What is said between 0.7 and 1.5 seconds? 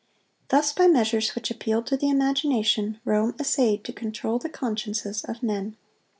by measures